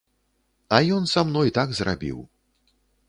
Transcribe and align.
А 0.77 0.79
ён 0.95 1.05
са 1.13 1.23
мной 1.29 1.53
так 1.59 1.69
зрабіў. 1.81 2.17